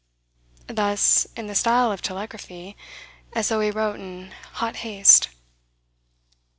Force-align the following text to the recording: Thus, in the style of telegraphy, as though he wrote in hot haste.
Thus, 0.65 1.27
in 1.37 1.45
the 1.45 1.53
style 1.53 1.91
of 1.91 2.01
telegraphy, 2.01 2.75
as 3.33 3.49
though 3.49 3.59
he 3.59 3.69
wrote 3.69 3.99
in 3.99 4.31
hot 4.53 4.77
haste. 4.77 5.29